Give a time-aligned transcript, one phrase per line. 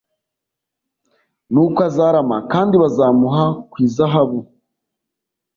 [1.51, 4.39] Nuko azarama kandi bazamuha ku izahabu